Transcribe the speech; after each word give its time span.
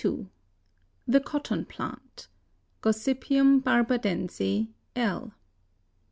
THE 1.07 1.19
COTTON 1.19 1.65
PLANT. 1.65 2.27
(Gossypium 2.81 3.61
barbadense, 3.61 4.67
L.) 4.95 5.35